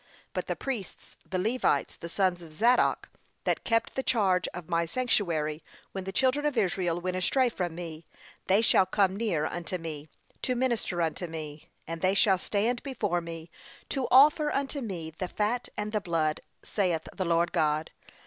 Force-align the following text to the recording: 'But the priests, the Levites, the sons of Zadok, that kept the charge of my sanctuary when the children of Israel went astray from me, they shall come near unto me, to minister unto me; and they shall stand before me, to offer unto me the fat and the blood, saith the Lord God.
'But 0.33 0.47
the 0.47 0.55
priests, 0.55 1.15
the 1.29 1.37
Levites, 1.37 1.95
the 1.95 2.09
sons 2.09 2.41
of 2.41 2.51
Zadok, 2.51 3.09
that 3.43 3.63
kept 3.63 3.93
the 3.93 4.01
charge 4.01 4.47
of 4.47 4.67
my 4.67 4.87
sanctuary 4.87 5.63
when 5.91 6.05
the 6.05 6.11
children 6.11 6.43
of 6.43 6.57
Israel 6.57 6.99
went 6.99 7.17
astray 7.17 7.49
from 7.49 7.75
me, 7.75 8.07
they 8.47 8.63
shall 8.63 8.87
come 8.87 9.15
near 9.15 9.45
unto 9.45 9.77
me, 9.77 10.09
to 10.41 10.55
minister 10.55 11.03
unto 11.03 11.27
me; 11.27 11.69
and 11.87 12.01
they 12.01 12.15
shall 12.15 12.39
stand 12.39 12.81
before 12.81 13.21
me, 13.21 13.51
to 13.89 14.07
offer 14.09 14.51
unto 14.51 14.81
me 14.81 15.11
the 15.19 15.27
fat 15.27 15.69
and 15.77 15.91
the 15.91 16.01
blood, 16.01 16.41
saith 16.63 17.07
the 17.15 17.23
Lord 17.25 17.51
God. 17.51 17.91